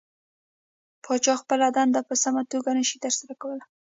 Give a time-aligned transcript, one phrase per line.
[1.03, 3.63] پاچا خپله دنده په سمه توګه نشي ترسره کولى.